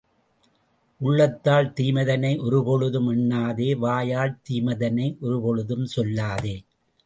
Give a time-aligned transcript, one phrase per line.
[1.01, 6.55] உள்ளத்தால் தீமைதனை ஒரு பொழுதும் எண்ணாதே, வாயால் தீமைதனை ஒரு பொழுதுஞ் சொல்லாதே!